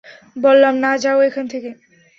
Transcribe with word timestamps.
বললাম 0.35 0.73
না 0.77 0.91
যাও 0.97 1.19
এখান 1.21 1.45
থেকে। 1.47 1.69